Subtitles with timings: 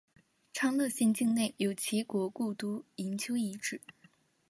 [0.51, 3.79] 昌乐县境内有齐国故都营丘遗址。